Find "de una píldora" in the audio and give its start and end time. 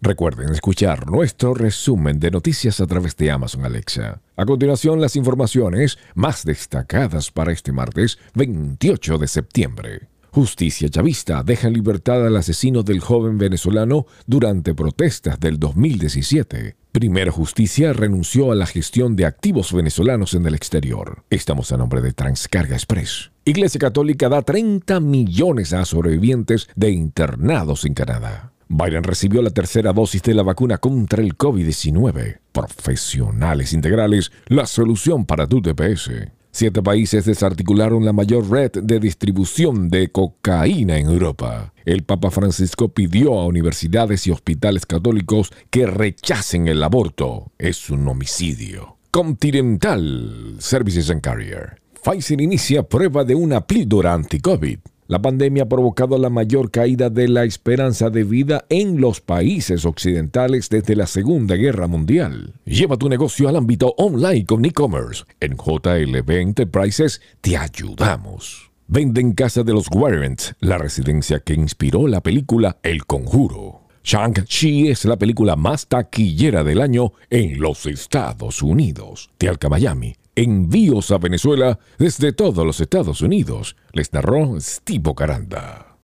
53.24-54.14